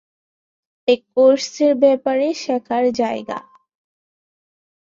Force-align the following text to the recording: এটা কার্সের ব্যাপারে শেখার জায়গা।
এটা 0.87 1.05
কার্সের 1.15 1.73
ব্যাপারে 1.75 2.27
শেখার 2.35 2.83
জায়গা। 2.93 3.39